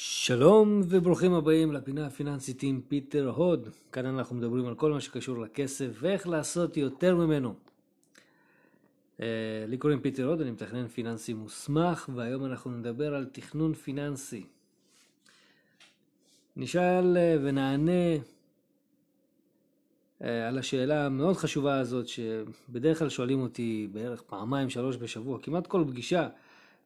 [0.00, 3.68] שלום וברוכים הבאים לפינה הפיננסית עם פיטר הוד.
[3.92, 7.54] כאן אנחנו מדברים על כל מה שקשור לכסף ואיך לעשות יותר ממנו.
[9.16, 9.20] Uh,
[9.68, 14.46] לי קוראים פיטר הוד, אני מתכנן פיננסי מוסמך והיום אנחנו נדבר על תכנון פיננסי.
[16.56, 18.20] נשאל uh, ונענה uh,
[20.48, 25.84] על השאלה המאוד חשובה הזאת שבדרך כלל שואלים אותי בערך פעמיים שלוש בשבוע, כמעט כל
[25.88, 26.28] פגישה.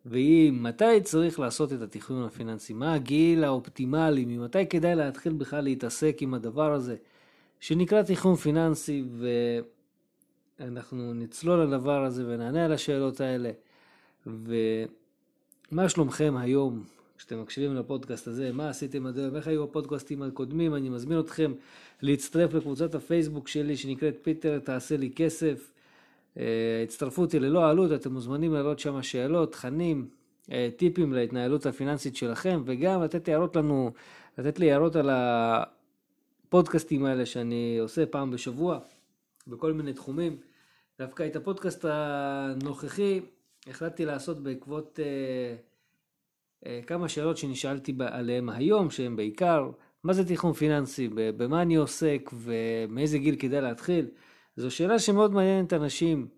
[0.06, 6.16] והיא מתי צריך לעשות את התכנון הפיננסי, מה הגיל האופטימלי, ממתי כדאי להתחיל בכלל להתעסק
[6.20, 6.96] עם הדבר הזה,
[7.60, 9.04] שנקרא תכנון פיננסי,
[10.58, 13.50] ואנחנו נצלול לדבר הזה ונענה על השאלות האלה.
[14.26, 16.84] ומה שלומכם היום,
[17.18, 21.52] כשאתם מקשיבים לפודקאסט הזה, מה עשיתם עד היום, איך היו הפודקאסטים הקודמים, אני מזמין אתכם
[22.02, 25.72] להצטרף לקבוצת הפייסבוק שלי שנקראת פיטר תעשה לי כסף.
[26.38, 30.08] אה, הצטרפו אותי ללא עלות, אתם מוזמנים להעלות שם שאלות, תכנים,
[30.52, 33.90] אה, טיפים להתנהלות הפיננסית שלכם, וגם לתת הערות לנו,
[34.38, 35.10] לתת לי הערות על
[36.48, 38.78] הפודקאסטים האלה שאני עושה פעם בשבוע,
[39.46, 40.36] בכל מיני תחומים.
[40.98, 43.20] דווקא את הפודקאסט הנוכחי
[43.66, 45.54] החלטתי לעשות בעקבות אה,
[46.66, 49.70] אה, כמה שאלות שנשאלתי עליהן היום, שהן בעיקר,
[50.04, 54.06] מה זה תיכון פיננסי, במה אני עוסק ומאיזה גיל כדאי להתחיל.
[54.56, 56.28] זו שאלה שמאוד מעניינת אנשים,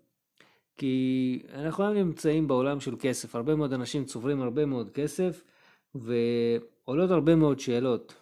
[0.77, 5.43] כי אנחנו היום נמצאים בעולם של כסף, הרבה מאוד אנשים צוברים הרבה מאוד כסף,
[5.95, 8.13] ועולות הרבה מאוד שאלות,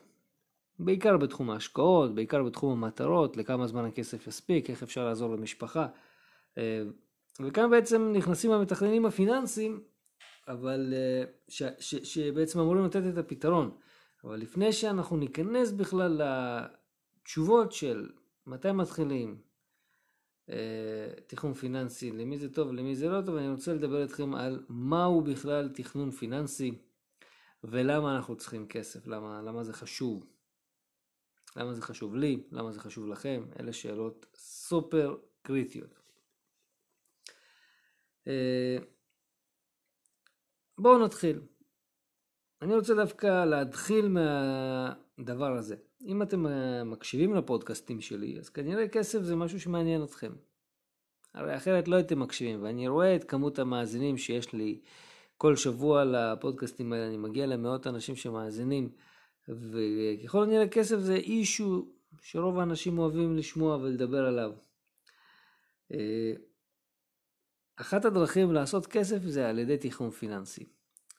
[0.79, 5.87] בעיקר בתחום ההשקעות, בעיקר בתחום המטרות, לכמה זמן הכסף יספיק, איך אפשר לעזור למשפחה.
[6.57, 6.83] אה,
[7.39, 9.83] וכאן בעצם נכנסים המתכננים הפיננסיים,
[10.47, 13.71] אבל אה, ש, ש, שבעצם אמורים לתת את הפתרון.
[14.23, 18.09] אבל לפני שאנחנו ניכנס בכלל לתשובות של
[18.47, 19.37] מתי מתחילים,
[21.27, 25.21] תכנון פיננסי, למי זה טוב, למי זה לא טוב, אני רוצה לדבר איתכם על מהו
[25.21, 26.77] בכלל תכנון פיננסי
[27.63, 30.25] ולמה אנחנו צריכים כסף, למה, למה זה חשוב.
[31.55, 35.99] למה זה חשוב לי, למה זה חשוב לכם, אלה שאלות סופר קריטיות.
[38.27, 38.77] אה,
[40.77, 41.41] בואו נתחיל.
[42.61, 44.07] אני רוצה דווקא להתחיל
[45.17, 45.75] מהדבר הזה.
[46.05, 50.31] אם אתם אה, מקשיבים לפודקאסטים שלי, אז כנראה כסף זה משהו שמעניין אתכם.
[51.33, 54.81] הרי אחרת לא הייתם מקשיבים, ואני רואה את כמות המאזינים שיש לי
[55.37, 58.89] כל שבוע לפודקאסטים האלה, אני מגיע למאות אנשים שמאזינים,
[59.49, 61.87] וככל הנראה כסף זה אישו
[62.21, 64.51] שרוב האנשים אוהבים לשמוע ולדבר עליו.
[65.93, 66.33] אה,
[67.75, 70.65] אחת הדרכים לעשות כסף זה על ידי תיכון פיננסי.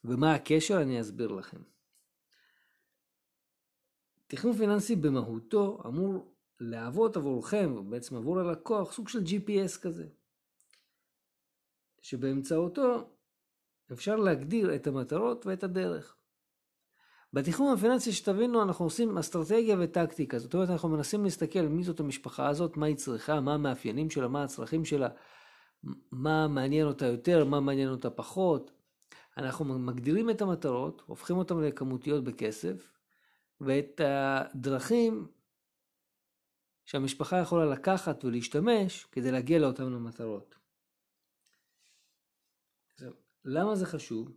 [0.04, 0.82] ומה הקשר?
[0.82, 1.73] אני אסביר לכם.
[4.26, 10.06] תכנון פיננסי במהותו אמור להוות עבורכם, בעצם עבור הלקוח, סוג של GPS כזה.
[12.02, 13.10] שבאמצעותו
[13.92, 16.16] אפשר להגדיר את המטרות ואת הדרך.
[17.32, 22.48] בתכנון הפיננסי שתבינו אנחנו עושים אסטרטגיה וטקטיקה, זאת אומרת אנחנו מנסים להסתכל מי זאת המשפחה
[22.48, 25.08] הזאת, מה היא צריכה, מה המאפיינים שלה, מה הצרכים שלה,
[26.12, 28.70] מה מעניין אותה יותר, מה מעניין אותה פחות.
[29.38, 32.93] אנחנו מגדירים את המטרות, הופכים אותן לכמותיות בכסף,
[33.64, 35.26] ואת הדרכים
[36.84, 40.54] שהמשפחה יכולה לקחת ולהשתמש כדי להגיע לאותן המטרות.
[43.44, 44.32] למה זה חשוב?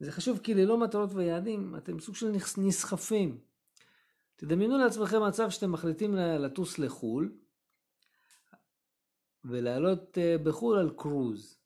[0.00, 3.40] זה חשוב כי ללא מטרות ויעדים אתם סוג של נסחפים.
[4.36, 7.32] תדמיינו לעצמכם מצב שאתם מחליטים לטוס לחו"ל
[9.44, 11.60] ולעלות אה, בחו"ל על קרוז.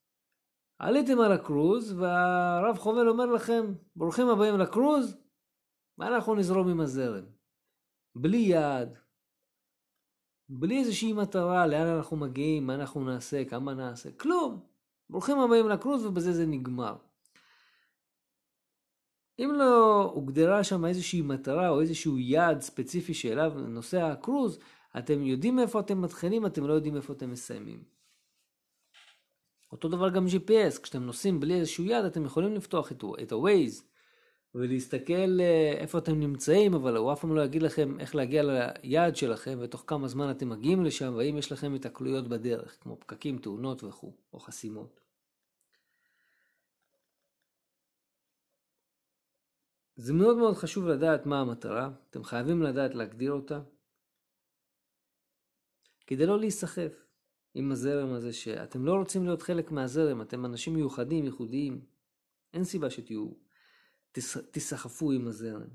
[0.79, 5.17] עליתם על הקרוז והרב חובל אומר לכם ברוכים הבאים לקרוז
[5.99, 7.25] ואנחנו נזרום עם הזרם.
[8.17, 8.99] בלי יעד,
[10.49, 14.67] בלי איזושהי מטרה לאן אנחנו מגיעים, מה אנחנו נעשה, כמה נעשה, כלום.
[15.11, 16.97] ברוכים הבאים לקרוז ובזה זה נגמר.
[19.39, 24.59] אם לא הוגדרה שם איזושהי מטרה או איזשהו יעד ספציפי שאליו נוסע הקרוז,
[24.99, 27.85] אתם יודעים איפה אתם מתחילים, אתם לא יודעים איפה אתם מסיימים.
[29.73, 33.94] אותו דבר גם GPS, כשאתם נוסעים בלי איזשהו יעד, אתם יכולים לפתוח את ה-Waze
[34.55, 38.43] ולהסתכל אה, איפה אתם נמצאים, אבל הוא אף פעם לא יגיד לכם איך להגיע
[38.83, 43.39] ליעד שלכם ותוך כמה זמן אתם מגיעים לשם והאם יש לכם התקלויות בדרך, כמו פקקים,
[43.39, 45.01] תאונות וכו', או חסימות.
[49.97, 53.61] זה מאוד מאוד חשוב לדעת מה המטרה, אתם חייבים לדעת להגדיר אותה,
[56.07, 57.07] כדי לא להיסחף
[57.55, 61.85] עם הזרם הזה שאתם לא רוצים להיות חלק מהזרם, אתם אנשים מיוחדים, ייחודיים,
[62.55, 63.44] אין סיבה שתהיו
[64.51, 65.69] תסחפו עם הזרם.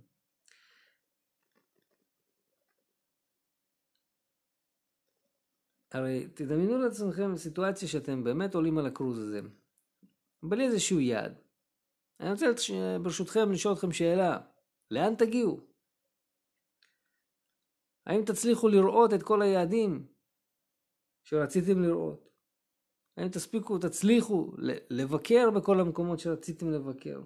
[5.92, 9.42] הרי תדמיינו לעצמכם סיטואציה שאתם באמת עולים על הקרוז הזה,
[10.44, 11.42] בלי איזשהו יעד.
[12.20, 12.46] אני רוצה
[13.04, 14.40] ברשותכם לשאול אתכם שאלה,
[14.92, 15.60] לאן תגיעו?
[18.06, 20.08] האם תצליחו לראות את כל היעדים
[21.24, 22.30] שרציתם לראות?
[23.18, 24.52] האם תספיקו, תצליחו
[24.90, 27.22] לבקר בכל המקומות שרציתם לבקר?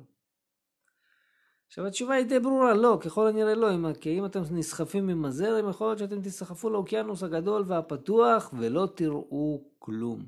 [1.74, 5.70] עכשיו התשובה היא די ברורה, לא, ככל הנראה לא, כי אם אתם נסחפים עם הזרם,
[5.70, 10.26] יכול להיות שאתם תסחפו לאוקיינוס הגדול והפתוח ולא תראו כלום.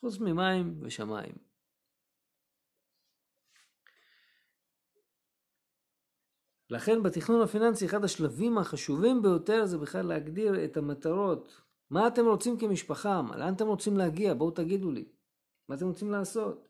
[0.00, 1.32] חוץ ממים ושמיים.
[6.70, 11.62] לכן בתכנון הפיננסי אחד השלבים החשובים ביותר זה בכלל להגדיר את המטרות.
[11.90, 13.22] מה אתם רוצים כמשפחה?
[13.36, 14.34] לאן אתם רוצים להגיע?
[14.34, 15.08] בואו תגידו לי.
[15.68, 16.65] מה אתם רוצים לעשות?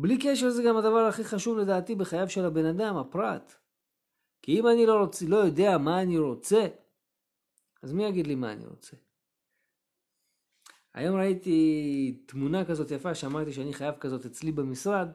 [0.00, 3.54] בלי קשר זה גם הדבר הכי חשוב לדעתי בחייו של הבן אדם, הפרט.
[4.42, 5.22] כי אם אני לא, רוצ...
[5.22, 6.66] לא יודע מה אני רוצה,
[7.82, 8.96] אז מי יגיד לי מה אני רוצה?
[10.94, 15.08] היום ראיתי תמונה כזאת יפה שאמרתי שאני חייב כזאת אצלי במשרד,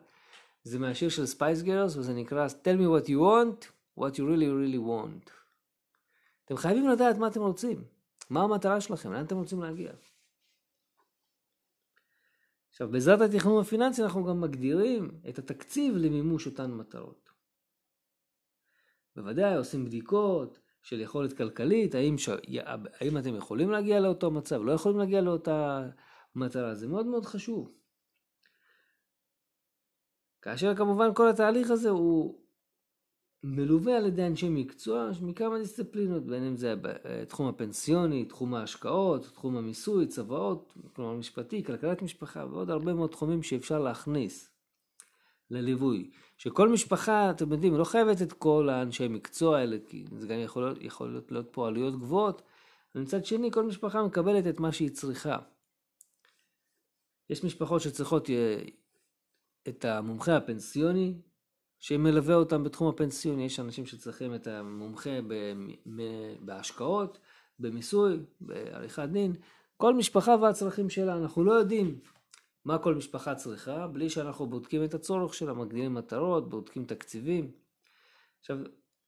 [0.63, 3.65] זה מהשיר של Spice Girls וזה נקרא Tell me what you want,
[3.99, 5.31] what you really really want.
[6.45, 7.83] אתם חייבים לדעת מה אתם רוצים,
[8.29, 9.91] מה המטרה שלכם, לאן אתם רוצים להגיע.
[12.73, 17.29] עכשיו, בעזרת התכנון הפיננסי אנחנו גם מגדירים את התקציב למימוש אותן מטרות.
[19.15, 22.29] בוודאי עושים בדיקות של יכולת כלכלית, האם, ש...
[22.99, 25.89] האם אתם יכולים להגיע לאותו מצב, לא יכולים להגיע לאותה
[26.35, 27.73] מטרה, זה מאוד מאוד חשוב.
[30.41, 32.42] כאשר כמובן כל התהליך הזה הוא
[33.43, 36.75] מלווה על ידי אנשי מקצוע מכמה דיסציפלינות, בין אם זה
[37.27, 43.43] תחום הפנסיוני, תחום ההשקעות, תחום המיסוי, צוואות, כלומר משפטי, כלכלת משפחה ועוד הרבה מאוד תחומים
[43.43, 44.49] שאפשר להכניס
[45.51, 46.09] לליווי.
[46.37, 50.63] שכל משפחה, אתם יודעים, לא חייבת את כל האנשי מקצוע האלה, כי זה גם יכול
[50.63, 52.41] להיות, יכול להיות, להיות פה עלויות גבוהות,
[52.95, 55.37] ומצד שני כל משפחה מקבלת את מה שהיא צריכה.
[57.29, 58.61] יש משפחות שצריכות אה,
[59.67, 61.13] את המומחה הפנסיוני,
[61.83, 65.09] שמלווה אותם בתחום הפנסיוני, יש אנשים שצריכים את המומחה
[66.39, 67.19] בהשקעות,
[67.59, 69.33] במיסוי, בעריכת דין,
[69.77, 71.99] כל משפחה והצרכים שלה, אנחנו לא יודעים
[72.65, 77.51] מה כל משפחה צריכה, בלי שאנחנו בודקים את הצורך שלה, מגדילים מטרות, בודקים תקציבים.
[78.39, 78.57] עכשיו,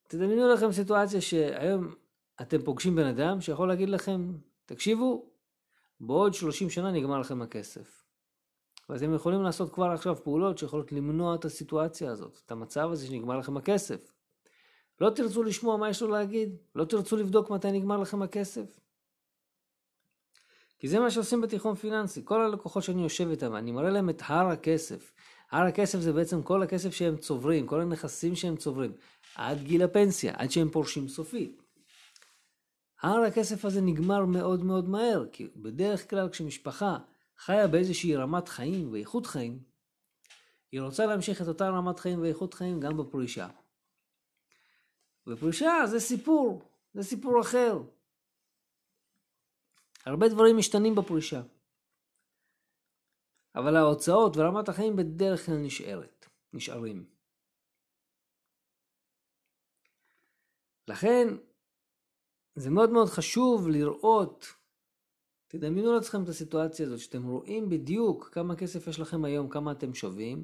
[0.07, 1.93] תדמיינו לכם סיטואציה שהיום
[2.41, 4.31] אתם פוגשים בן אדם שיכול להגיד לכם,
[4.65, 5.29] תקשיבו,
[5.99, 8.03] בעוד 30 שנה נגמר לכם הכסף.
[8.89, 13.37] ואתם יכולים לעשות כבר עכשיו פעולות שיכולות למנוע את הסיטואציה הזאת, את המצב הזה שנגמר
[13.37, 14.11] לכם הכסף.
[15.01, 18.79] לא תרצו לשמוע מה יש לו להגיד, לא תרצו לבדוק מתי נגמר לכם הכסף.
[20.79, 22.21] כי זה מה שעושים בתיכון פיננסי.
[22.25, 25.11] כל הלקוחות שאני יושב איתם, אני מראה להם את הר הכסף.
[25.51, 28.93] הר הכסף זה בעצם כל הכסף שהם צוברים, כל הנכסים שהם צוברים,
[29.35, 31.61] עד גיל הפנסיה, עד שהם פורשים סופית.
[33.01, 36.97] הר הכסף הזה נגמר מאוד מאוד מהר, כי בדרך כלל כשמשפחה
[37.37, 39.63] חיה באיזושהי רמת חיים ואיכות חיים,
[40.71, 43.47] היא רוצה להמשיך את אותה רמת חיים ואיכות חיים גם בפרישה.
[45.27, 46.61] ופרישה זה סיפור,
[46.93, 47.77] זה סיפור אחר.
[50.05, 51.41] הרבה דברים משתנים בפרישה.
[53.55, 57.05] אבל ההוצאות ורמת החיים בדרך כלל נשארת, נשארים.
[60.87, 61.27] לכן
[62.55, 64.45] זה מאוד מאוד חשוב לראות
[65.47, 69.93] תדמיינו לעצמכם את הסיטואציה הזאת, שאתם רואים בדיוק כמה כסף יש לכם היום, כמה אתם
[69.93, 70.43] שווים,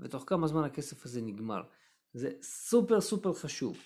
[0.00, 1.62] ותוך כמה זמן הכסף הזה נגמר.
[2.12, 3.78] זה סופר סופר חשוב.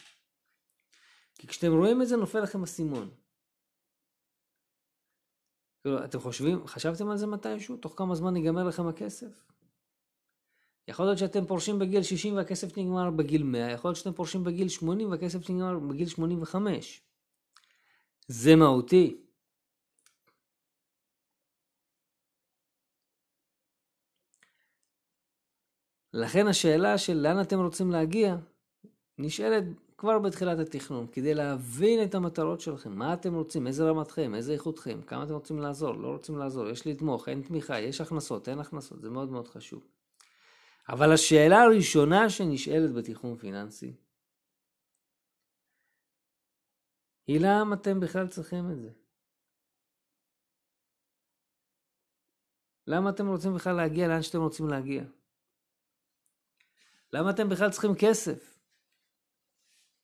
[1.38, 3.10] כי כשאתם רואים את זה נופל לכם אסימון.
[5.82, 7.76] כאילו, אתם חושבים, חשבתם על זה מתישהו?
[7.76, 9.44] תוך כמה זמן ייגמר לכם הכסף?
[10.88, 14.68] יכול להיות שאתם פורשים בגיל 60 והכסף נגמר בגיל 100, יכול להיות שאתם פורשים בגיל
[14.68, 17.02] 80 והכסף נגמר בגיל 85.
[18.28, 19.29] זה מהותי.
[26.12, 28.36] לכן השאלה של לאן אתם רוצים להגיע,
[29.18, 29.64] נשאלת
[29.98, 34.52] כבר בתחילת התכנון, כדי להבין את המטרות שלכם, מה אתם רוצים, איזה רמת חיים, איזה
[34.52, 38.48] איכות חיים, כמה אתם רוצים לעזור, לא רוצים לעזור, יש לתמוך, אין תמיכה, יש הכנסות,
[38.48, 39.86] אין הכנסות, זה מאוד מאוד חשוב.
[40.88, 43.96] אבל השאלה הראשונה שנשאלת בתכנון פיננסי,
[47.26, 48.90] היא למה אתם בכלל צריכים את זה?
[52.86, 55.04] למה אתם רוצים בכלל להגיע לאן שאתם רוצים להגיע?
[57.12, 58.58] למה אתם בכלל צריכים כסף?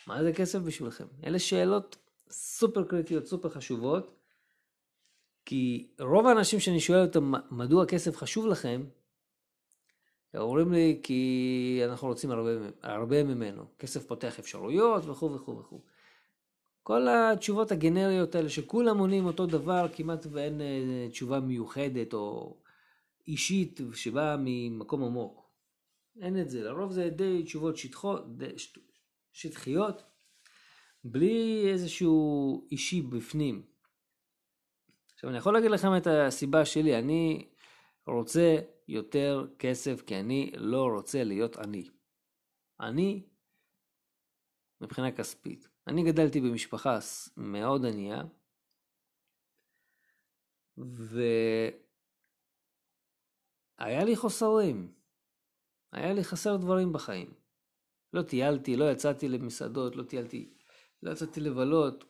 [0.06, 1.06] מה זה כסף בשבילכם?
[1.24, 1.96] אלה שאלות
[2.30, 4.16] סופר קריטיות, סופר חשובות,
[5.44, 8.84] כי רוב האנשים שאני שואל אותם מדוע כסף חשוב לכם,
[10.36, 12.50] אומרים לי כי אנחנו רוצים הרבה,
[12.82, 15.80] הרבה ממנו, כסף פותח אפשרויות וכו' וכו' וכו'.
[16.82, 22.56] כל התשובות הגנריות האלה שכולם עונים אותו דבר, כמעט ואין אה, תשובה מיוחדת או
[23.28, 25.45] אישית שבאה ממקום עמוק.
[26.20, 26.62] אין את זה.
[26.62, 28.78] לרוב זה די תשובות שטחות, די, שט,
[29.32, 30.02] שטחיות,
[31.04, 33.66] בלי איזשהו אישי בפנים.
[35.14, 37.48] עכשיו אני יכול להגיד לכם את הסיבה שלי, אני
[38.06, 38.56] רוצה
[38.88, 41.88] יותר כסף כי אני לא רוצה להיות עני.
[42.80, 43.28] אני,
[44.80, 46.98] מבחינה כספית, אני גדלתי במשפחה
[47.36, 48.22] מאוד ענייה,
[53.78, 54.95] והיה לי חוסרים,
[55.92, 57.34] היה לי חסר דברים בחיים.
[58.12, 60.50] לא טיילתי, לא יצאתי למסעדות, לא טיילתי,
[61.02, 62.04] לא יצאתי לבלות,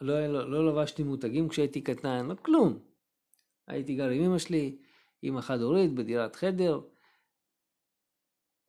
[0.00, 2.78] לא, לא, לא לבשתי מותגים כשהייתי קטן, לא כלום.
[3.66, 4.78] הייתי גר עם אמא שלי,
[5.24, 6.80] אמא חד הורית בדירת חדר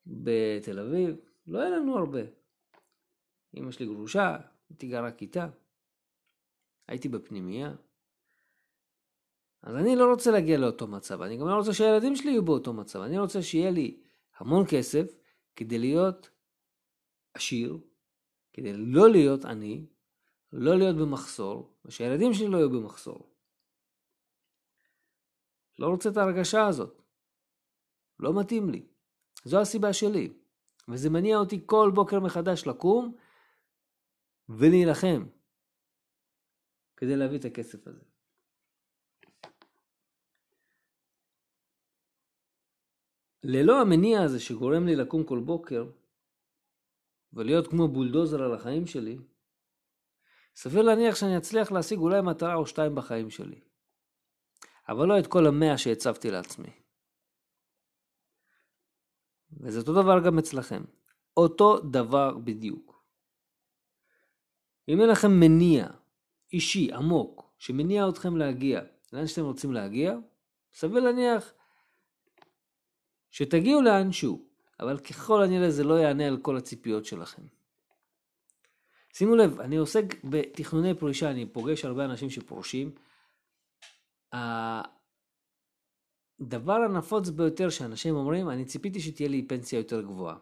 [0.05, 1.15] בתל אביב,
[1.47, 2.21] לא היה לנו הרבה.
[3.57, 4.37] אמא שלי גרושה,
[4.69, 5.47] הייתי גר רק איתה,
[6.87, 7.75] הייתי בפנימייה.
[9.63, 12.73] אז אני לא רוצה להגיע לאותו מצב, אני גם לא רוצה שהילדים שלי יהיו באותו
[12.73, 14.01] מצב, אני רוצה שיהיה לי
[14.39, 15.05] המון כסף
[15.55, 16.29] כדי להיות
[17.33, 17.77] עשיר,
[18.53, 19.85] כדי לא להיות עני,
[20.53, 23.35] לא להיות במחסור, ושהילדים שלי לא יהיו במחסור.
[25.79, 27.01] לא רוצה את ההרגשה הזאת.
[28.19, 28.87] לא מתאים לי.
[29.43, 30.33] זו הסיבה שלי.
[30.87, 33.15] וזה מניע אותי כל בוקר מחדש לקום
[34.49, 35.25] ולהילחם
[36.97, 38.03] כדי להביא את הכסף הזה.
[43.43, 45.89] ללא המניע הזה שגורם לי לקום כל בוקר
[47.33, 49.17] ולהיות כמו בולדוזר על החיים שלי,
[50.55, 53.61] סביר להניח שאני אצליח להשיג אולי מטרה או שתיים בחיים שלי.
[54.89, 56.71] אבל לא את כל המאה שהצבתי לעצמי.
[59.61, 60.83] וזה אותו דבר גם אצלכם.
[61.37, 63.03] אותו דבר בדיוק.
[64.89, 65.87] אם אין לכם מניע
[66.53, 68.81] אישי עמוק שמניע אתכם להגיע
[69.13, 70.15] לאן שאתם רוצים להגיע,
[70.73, 71.53] סביר להניח
[73.31, 74.45] שתגיעו לאנשהו,
[74.79, 77.41] אבל ככל הנראה זה לא יענה על כל הציפיות שלכם.
[79.13, 82.95] שימו לב, אני עוסק בתכנוני פרישה, אני פוגש הרבה אנשים שפורשים.
[86.41, 90.37] הדבר הנפוץ ביותר שאנשים אומרים, אני ציפיתי שתהיה לי פנסיה יותר גבוהה.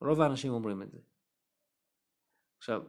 [0.00, 0.98] רוב האנשים אומרים את זה.
[2.58, 2.82] עכשיו,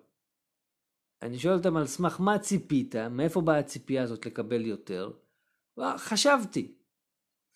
[1.21, 5.11] אני שואל אותם על סמך מה ציפית, מאיפה באה הציפייה הזאת לקבל יותר?
[5.97, 6.76] חשבתי.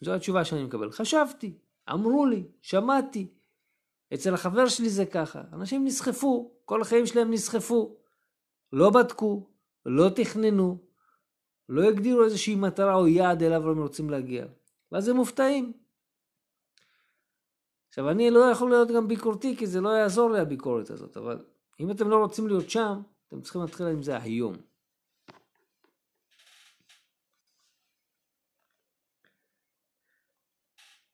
[0.02, 0.92] זו התשובה שאני מקבל.
[0.92, 1.58] חשבתי,
[1.92, 3.28] אמרו לי, שמעתי.
[4.14, 5.42] אצל החבר שלי זה ככה.
[5.54, 7.98] אנשים נסחפו, כל החיים שלהם נסחפו.
[8.74, 9.48] לא בדקו,
[9.86, 10.78] לא תכננו,
[11.70, 14.46] לא הגדירו איזושהי מטרה או יעד אליו הם רוצים להגיע.
[14.92, 15.74] ואז הם מופתעים.
[17.88, 21.46] עכשיו, אני לא יכול להיות גם ביקורתי, כי זה לא יעזור לי הביקורת הזאת, אבל
[21.80, 24.56] אם אתם לא רוצים להיות שם, אתם צריכים להתחיל עם זה היום.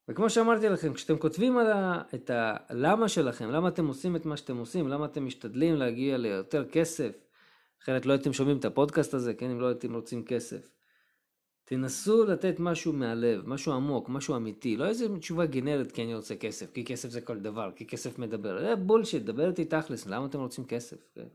[0.08, 4.38] וכמו שאמרתי לכם, כשאתם כותבים על ה, את הלמה שלכם, למה אתם עושים את מה
[4.38, 7.28] שאתם עושים, למה אתם משתדלים להגיע ליותר כסף,
[7.84, 10.72] אחרת לא הייתם שומעים את הפודקאסט הזה, כן, אם לא הייתם רוצים כסף.
[11.66, 16.36] תנסו לתת משהו מהלב, משהו עמוק, משהו אמיתי, לא איזה תשובה גנרית כי אני רוצה
[16.36, 20.26] כסף, כי כסף זה כל דבר, כי כסף מדבר, זה בולשיט, דבר איתי תכלס, למה
[20.26, 20.98] אתם רוצים כסף?
[21.16, 21.28] כן?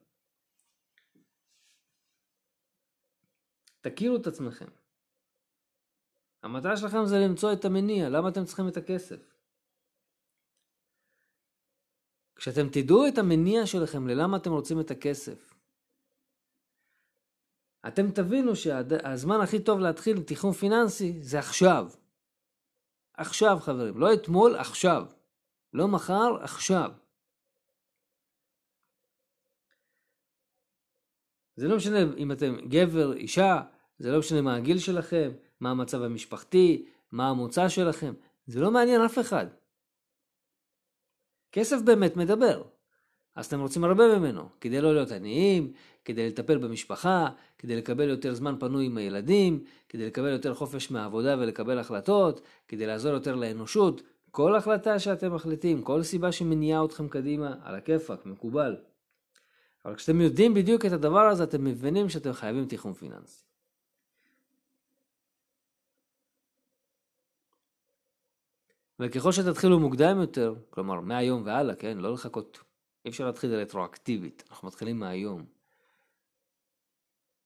[3.81, 4.82] תכירו את עצמכם.
[6.43, 9.35] המטרה שלכם זה למצוא את המניע, למה אתם צריכים את הכסף?
[12.37, 15.55] כשאתם תדעו את המניע שלכם ללמה אתם רוצים את הכסף,
[17.89, 21.87] אתם תבינו שהזמן הכי טוב להתחיל תכנון פיננסי זה עכשיו.
[23.15, 25.03] עכשיו חברים, לא אתמול, עכשיו.
[25.73, 26.91] לא מחר, עכשיו.
[31.57, 33.63] זה לא משנה אם אתם גבר, אישה,
[33.99, 35.31] זה לא משנה מה הגיל שלכם,
[35.63, 38.13] מה המצב המשפחתי, מה המוצא שלכם,
[38.47, 39.47] זה לא מעניין אף אחד.
[41.53, 42.63] כסף באמת מדבר.
[43.35, 45.73] אז אתם רוצים הרבה ממנו, כדי לא להיות עניים,
[46.05, 47.29] כדי לטפל במשפחה,
[47.59, 52.87] כדי לקבל יותר זמן פנוי עם הילדים, כדי לקבל יותר חופש מהעבודה ולקבל החלטות, כדי
[52.87, 54.03] לעזור יותר לאנושות.
[54.31, 58.77] כל החלטה שאתם מחליטים, כל סיבה שמניעה אתכם קדימה, על הכיפאק, מקובל.
[59.85, 63.52] אבל כשאתם יודעים בדיוק את הדבר הזה, אתם מבינים שאתם חייבים תיחום פיננסי.
[69.03, 72.59] וככל שתתחילו מוקדם יותר, כלומר מהיום והלאה, כן, לא לחכות,
[73.05, 75.45] אי אפשר להתחיל רטרואקטיבית, אנחנו מתחילים מהיום.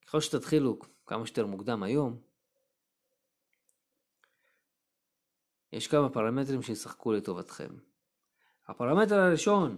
[0.06, 2.20] ככל שתתחילו כמה שיותר מוקדם היום,
[5.72, 7.68] יש כמה פרמטרים שישחקו לטובתכם.
[8.66, 9.76] הפרמטר הראשון,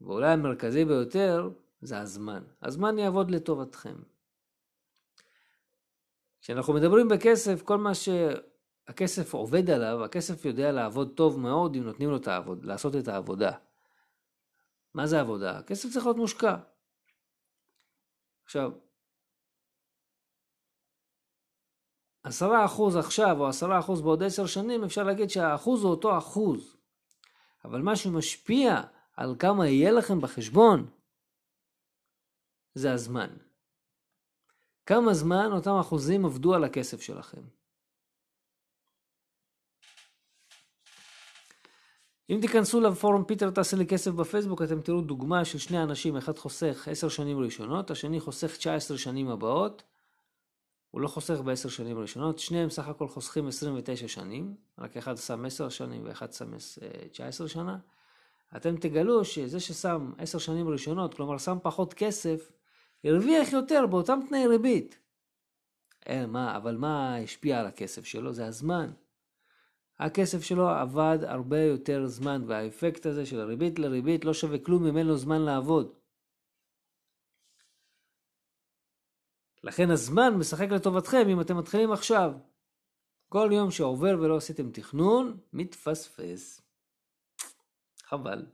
[0.00, 1.50] ואולי המרכזי ביותר,
[1.80, 2.44] זה הזמן.
[2.62, 3.94] הזמן יעבוד לטובתכם.
[6.40, 8.08] כשאנחנו מדברים בכסף, כל מה ש...
[8.86, 13.08] הכסף עובד עליו, הכסף יודע לעבוד טוב מאוד אם נותנים לו את העבוד, לעשות את
[13.08, 13.52] העבודה.
[14.94, 15.58] מה זה עבודה?
[15.58, 16.56] הכסף צריך להיות מושקע.
[18.44, 18.72] עכשיו,
[22.22, 26.76] עשרה אחוז עכשיו או עשרה אחוז בעוד עשר שנים, אפשר להגיד שהאחוז הוא אותו אחוז.
[27.64, 28.80] אבל מה שמשפיע
[29.16, 30.90] על כמה יהיה לכם בחשבון,
[32.74, 33.36] זה הזמן.
[34.86, 37.42] כמה זמן אותם אחוזים עבדו על הכסף שלכם.
[42.30, 46.38] אם תיכנסו לפורום פיטר תעשה לי כסף בפייסבוק, אתם תראו דוגמה של שני אנשים, אחד
[46.38, 49.82] חוסך 10 שנים ראשונות, השני חוסך 19 שנים הבאות.
[50.90, 55.44] הוא לא חוסך בעשר שנים ראשונות, שניהם סך הכל חוסכים 29 שנים, רק אחד שם
[55.44, 56.50] 10 שנים ואחד שם
[57.10, 57.78] 19 שנה.
[58.56, 62.52] אתם תגלו שזה ששם 10 שנים ראשונות, כלומר שם פחות כסף,
[63.04, 64.98] הרוויח יותר באותם תנאי ריבית.
[66.08, 68.32] אה, מה, אבל מה השפיע על הכסף שלו?
[68.32, 68.90] זה הזמן.
[69.98, 74.96] הכסף שלו עבד הרבה יותר זמן, והאפקט הזה של הריבית לריבית לא שווה כלום אם
[74.96, 75.94] אין לו זמן לעבוד.
[79.62, 82.32] לכן הזמן משחק לטובתכם אם אתם מתחילים עכשיו.
[83.28, 86.60] כל יום שעובר ולא עשיתם תכנון, מתפספס.
[88.02, 88.46] חבל.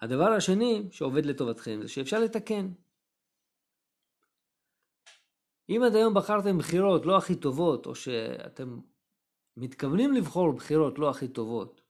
[0.00, 2.68] הדבר השני שעובד לטובתכם זה שאפשר לתקן.
[5.68, 8.80] אם עד היום בחרתם בחירות לא הכי טובות, או שאתם
[9.56, 11.80] מתכוונים לבחור בחירות לא הכי טובות,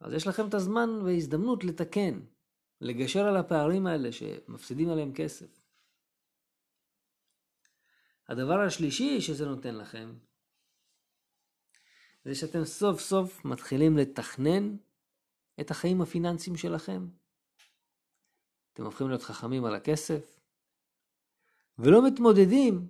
[0.00, 2.20] אז יש לכם את הזמן והזדמנות לתקן,
[2.80, 5.62] לגשר על הפערים האלה שמפסידים עליהם כסף.
[8.28, 10.14] הדבר השלישי שזה נותן לכם,
[12.24, 14.76] זה שאתם סוף סוף מתחילים לתכנן
[15.60, 17.08] את החיים הפיננסיים שלכם.
[18.72, 20.35] אתם הופכים להיות חכמים על הכסף,
[21.78, 22.88] ולא מתמודדים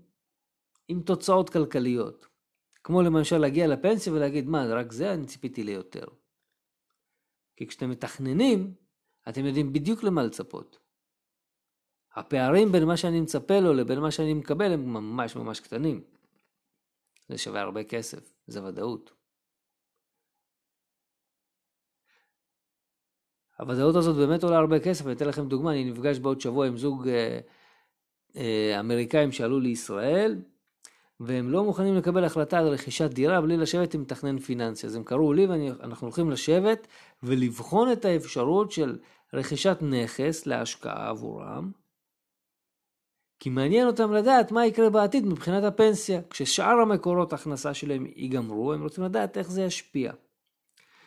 [0.88, 2.26] עם תוצאות כלכליות.
[2.84, 6.06] כמו למשל להגיע לפנסיה ולהגיד, מה, רק זה אני ציפיתי ליותר.
[7.56, 8.74] כי כשאתם מתכננים,
[9.28, 10.78] אתם יודעים בדיוק למה לצפות.
[12.14, 16.04] הפערים בין מה שאני מצפה לו לבין מה שאני מקבל הם ממש ממש קטנים.
[17.28, 19.12] זה שווה הרבה כסף, זה ודאות.
[23.58, 26.76] הוודאות הזאת באמת עולה הרבה כסף, אני אתן לכם דוגמה, אני נפגש בעוד שבוע עם
[26.76, 27.40] זוג אה,
[28.80, 30.38] אמריקאים שעלו לישראל,
[31.20, 34.86] והם לא מוכנים לקבל החלטה על רכישת דירה בלי לשבת עם מתכנן פיננסי.
[34.86, 36.86] אז הם קראו לי ואנחנו הולכים לשבת
[37.22, 38.98] ולבחון את האפשרות של
[39.34, 41.70] רכישת נכס להשקעה עבורם,
[43.40, 46.20] כי מעניין אותם לדעת מה יקרה בעתיד מבחינת הפנסיה.
[46.30, 50.12] כששאר המקורות הכנסה שלהם ייגמרו, הם רוצים לדעת איך זה ישפיע.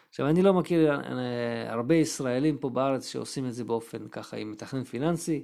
[0.10, 4.52] עכשיו, אני לא מכיר אה, הרבה ישראלים פה בארץ שעושים את זה באופן ככה עם
[4.52, 5.44] מתכנן פיננסי.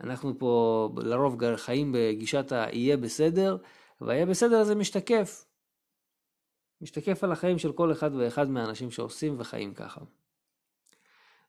[0.00, 3.56] אנחנו פה לרוב חיים בגישת ה"יהיה בסדר",
[4.00, 5.44] וה"יהיה בסדר" הזה משתקף.
[6.80, 10.00] משתקף על החיים של כל אחד ואחד מהאנשים שעושים וחיים ככה.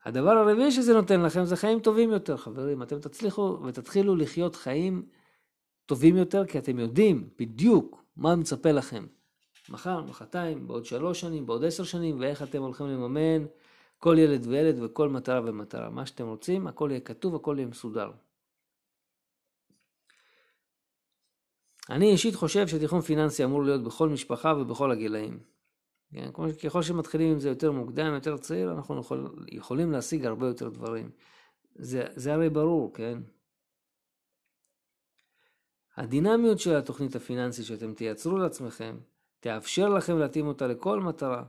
[0.06, 2.84] הדבר הרביעי שזה נותן לכם זה חיים טובים יותר, חברים.
[2.84, 5.06] אתם תצליחו ותתחילו לחיות חיים
[5.86, 9.06] טובים יותר, כי אתם יודעים בדיוק מה מצפה לכם.
[9.70, 13.46] מחר, מחרתיים, בעוד שלוש שנים, בעוד עשר שנים, ואיך אתם הולכים לממן
[13.98, 15.90] כל ילד וילד וכל מטרה ומטרה.
[15.90, 18.12] מה שאתם רוצים, הכל יהיה כתוב, הכל יהיה מסודר.
[21.90, 25.40] אני אישית חושב שתיכון פיננסי אמור להיות בכל משפחה ובכל הגילאים.
[26.14, 26.30] כן?
[26.64, 31.10] ככל שמתחילים עם זה יותר מוקדם, יותר צעיר, אנחנו יכול, יכולים להשיג הרבה יותר דברים.
[31.76, 33.20] זה, זה הרי ברור, כן?
[35.98, 38.98] הדינמיות של התוכנית הפיננסית שאתם תייצרו לעצמכם,
[39.40, 41.44] תאפשר לכם להתאים אותה לכל מטרה.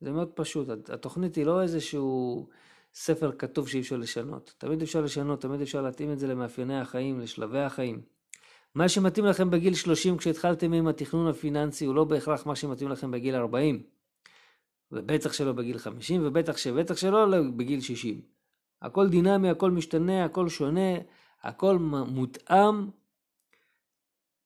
[0.00, 2.48] זה מאוד פשוט, התוכנית היא לא איזשהו
[2.94, 4.54] ספר כתוב שאי אפשר לשנות.
[4.58, 8.15] תמיד אפשר לשנות, תמיד אפשר להתאים את זה למאפייני החיים, לשלבי החיים.
[8.76, 13.10] מה שמתאים לכם בגיל 30 כשהתחלתם עם התכנון הפיננסי הוא לא בהכרח מה שמתאים לכם
[13.10, 13.82] בגיל 40.
[14.92, 18.20] ובטח שלא בגיל 50, ובטח שבטח שלא בגיל 60.
[18.82, 20.94] הכל דינמי, הכל משתנה, הכל שונה,
[21.42, 21.76] הכל
[22.08, 22.90] מותאם,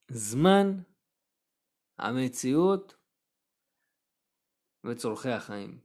[0.07, 0.77] זמן,
[1.97, 2.95] המציאות
[4.85, 5.79] וצורכי החיים.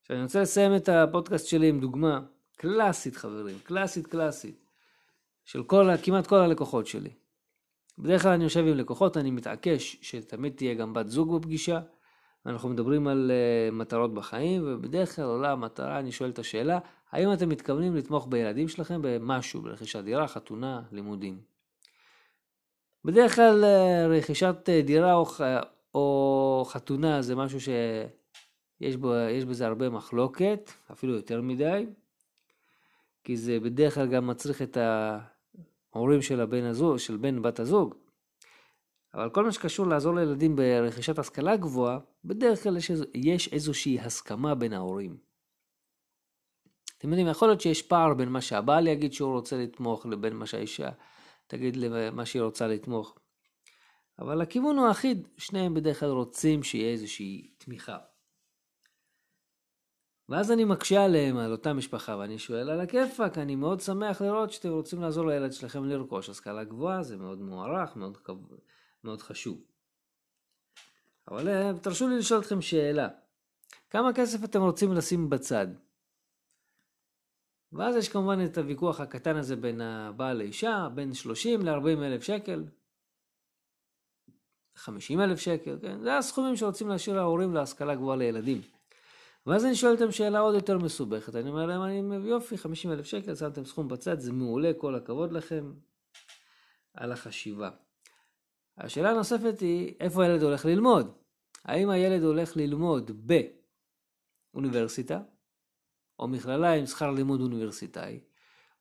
[0.00, 2.20] עכשיו אני רוצה לסיים את הפודקאסט שלי עם דוגמה
[2.60, 4.64] קלאסית חברים, קלאסית קלאסית,
[5.44, 7.10] של כל, כמעט כל הלקוחות שלי.
[7.98, 11.80] בדרך כלל אני יושב עם לקוחות, אני מתעקש שתמיד תהיה גם בת זוג בפגישה,
[12.46, 16.78] אנחנו מדברים על uh, מטרות בחיים, ובדרך כלל עולה המטרה, אני שואל את השאלה,
[17.10, 21.40] האם אתם מתכוונים לתמוך בילדים שלכם במשהו, ברכישת דירה, חתונה, לימודים?
[23.04, 25.26] בדרך כלל uh, רכישת uh, דירה או,
[25.94, 29.12] או חתונה זה משהו שיש בו,
[29.48, 31.86] בזה הרבה מחלוקת, אפילו יותר מדי.
[33.24, 34.76] כי זה בדרך כלל גם מצריך את
[35.94, 37.94] ההורים של הבן הזוג, של בן בת הזוג.
[39.14, 44.54] אבל כל מה שקשור לעזור לילדים ברכישת השכלה גבוהה, בדרך כלל יש, יש איזושהי הסכמה
[44.54, 45.16] בין ההורים.
[46.98, 50.46] אתם יודעים, יכול להיות שיש פער בין מה שהבעל יגיד שהוא רוצה לתמוך לבין מה
[50.46, 50.90] שהאישה
[51.46, 53.18] תגיד למה שהיא רוצה לתמוך.
[54.18, 57.98] אבל הכיוון הוא אחיד, שניהם בדרך כלל רוצים שיהיה איזושהי תמיכה.
[60.30, 64.52] ואז אני מקשה עליהם, על אותה משפחה, ואני שואל על הכיפאק, אני מאוד שמח לראות
[64.52, 68.18] שאתם רוצים לעזור לילד שלכם לרכוש השכלה גבוהה, זה מאוד מוערך, מאוד,
[69.04, 69.64] מאוד חשוב.
[71.28, 73.08] אבל אה, תרשו לי לשאול אתכם שאלה,
[73.90, 75.66] כמה כסף אתם רוצים לשים בצד?
[77.72, 82.64] ואז יש כמובן את הוויכוח הקטן הזה בין הבעל לאישה, בין 30 ל-40 אלף שקל,
[84.74, 86.00] 50 אלף שקל, כן?
[86.00, 88.79] זה הסכומים שרוצים להשאיר ההורים להשכלה גבוהה לילדים.
[89.46, 93.06] ואז אני שואל אותם שאלה עוד יותר מסובכת, אני אומר להם, אני יופי, 50 אלף
[93.06, 95.72] שקל, שמתם סכום בצד, זה מעולה, כל הכבוד לכם
[96.94, 97.70] על החשיבה.
[98.78, 101.12] השאלה הנוספת היא, איפה הילד הולך ללמוד?
[101.64, 103.10] האם הילד הולך ללמוד
[104.54, 105.22] באוניברסיטה,
[106.18, 108.20] או מכללה עם שכר לימוד אוניברסיטאי,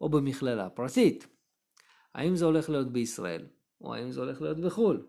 [0.02, 1.28] או במכללה פרטית?
[2.16, 3.48] האם זה הולך להיות בישראל,
[3.82, 5.08] או האם זה הולך להיות בחו"ל?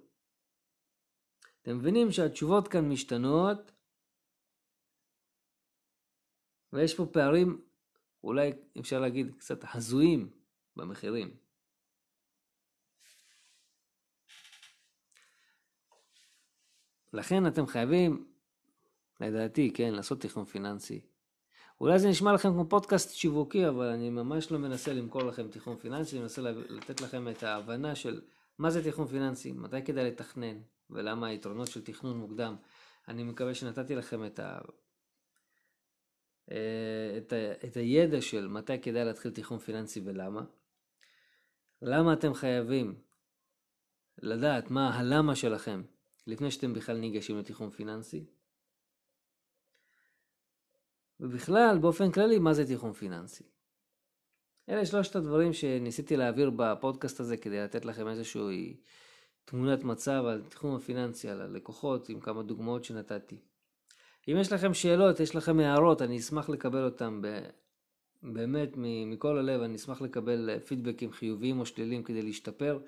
[1.62, 3.72] אתם מבינים שהתשובות כאן משתנות,
[6.72, 7.60] ויש פה פערים,
[8.24, 10.30] אולי אפשר להגיד, קצת הזויים
[10.76, 11.36] במחירים.
[17.12, 18.26] לכן אתם חייבים,
[19.20, 21.00] לדעתי, כן, לעשות תכנון פיננסי.
[21.80, 25.76] אולי זה נשמע לכם כמו פודקאסט שיווקי, אבל אני ממש לא מנסה למכור לכם תכנון
[25.76, 28.20] פיננסי, אני מנסה לתת לכם את ההבנה של
[28.58, 30.58] מה זה תכנון פיננסי, מתי כדאי לתכנן,
[30.90, 32.56] ולמה היתרונות של תכנון מוקדם.
[33.08, 34.58] אני מקווה שנתתי לכם את, ה...
[37.18, 37.66] את, ה...
[37.66, 40.44] את הידע של מתי כדאי להתחיל תכנון פיננסי ולמה.
[41.82, 42.94] למה אתם חייבים
[44.18, 45.82] לדעת מה הלמה שלכם
[46.26, 48.24] לפני שאתם בכלל ניגשים לתכנון פיננסי.
[51.20, 53.44] ובכלל, באופן כללי, מה זה תכנון פיננסי.
[54.68, 58.80] אלה שלושת הדברים שניסיתי להעביר בפודקאסט הזה כדי לתת לכם איזושהי
[59.44, 63.38] תמונת מצב על תחום הפיננסי, על הלקוחות, עם כמה דוגמאות שנתתי.
[64.28, 67.38] אם יש לכם שאלות, יש לכם הערות, אני אשמח לקבל אותם ב...
[68.22, 72.78] באמת מכל הלב, אני אשמח לקבל פידבקים חיוביים או שליליים כדי להשתפר.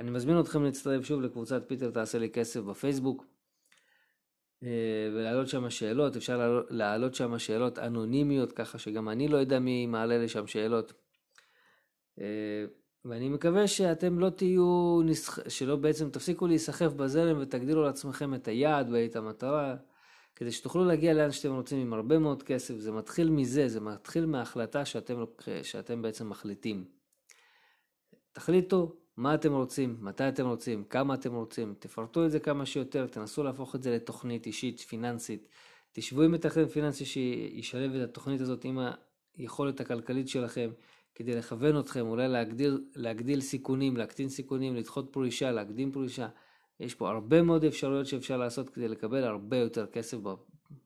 [0.00, 3.24] אני מזמין אתכם להצטרף שוב לקבוצת פיטר תעשה לי כסף בפייסבוק
[4.62, 4.68] אה,
[5.12, 10.18] ולהעלות שם שאלות, אפשר להעלות שם שאלות אנונימיות ככה שגם אני לא יודע מי מעלה
[10.18, 10.92] לשם שאלות.
[12.20, 12.64] אה,
[13.04, 15.00] ואני מקווה שאתם לא תהיו,
[15.48, 19.76] שלא בעצם תפסיקו להיסחף בזרם ותגדירו לעצמכם את היעד ואת המטרה,
[20.38, 22.78] כדי שתוכלו להגיע לאן שאתם רוצים עם הרבה מאוד כסף.
[22.78, 25.24] זה מתחיל מזה, זה מתחיל מההחלטה שאתם,
[25.62, 26.84] שאתם בעצם מחליטים.
[28.32, 33.06] תחליטו מה אתם רוצים, מתי אתם רוצים, כמה אתם רוצים, תפרטו את זה כמה שיותר,
[33.06, 35.48] תנסו להפוך את זה לתוכנית אישית, פיננסית.
[35.92, 38.78] תשבו עם מתכנן פיננסי שישלב את התוכנית הזאת עם
[39.36, 40.70] היכולת הכלכלית שלכם.
[41.14, 46.28] כדי לכוון אתכם, אולי להגדיל, להגדיל סיכונים, להקטין סיכונים, לדחות פרישה, להקדים פרישה.
[46.80, 50.18] יש פה הרבה מאוד אפשרויות שאפשר לעשות כדי לקבל הרבה יותר כסף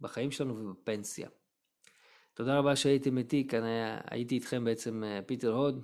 [0.00, 1.28] בחיים שלנו ובפנסיה.
[2.34, 5.82] תודה רבה שהייתם איתי, כאן היה, הייתי איתכם בעצם אה, פיטר הוד.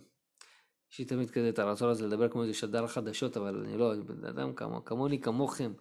[0.92, 3.94] יש לי תמיד כזה את הרצון הזה לדבר כמו איזה שדר חדשות, אבל אני לא,
[3.94, 5.72] בן אדם כמו, כמוני, כמוכם.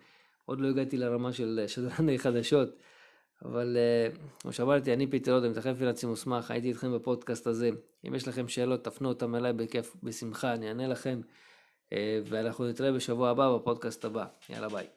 [0.46, 2.70] עוד לא הגעתי לרמה של אה, שדרני חדשות.
[3.46, 4.10] אבל אה,
[4.40, 7.70] כמו שאמרתי, אני פיטר עוד, מתכנן פיננסי מוסמך, הייתי איתכם בפודקאסט הזה.
[8.08, 11.22] אם יש לכם שאלות, תפנו אותם אליי בכיף, בשמחה, אני אענה לכם.
[11.94, 14.26] אה, ואנחנו נתראה בשבוע הבא בפודקאסט הבא.
[14.50, 14.88] יאללה ביי.